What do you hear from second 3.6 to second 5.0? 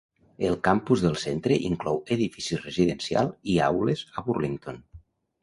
aules a Burlington.